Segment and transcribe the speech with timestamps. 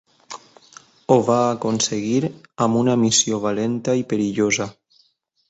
[1.11, 2.31] Ho va aconseguir
[2.67, 4.69] amb una missió valenta i perillosa.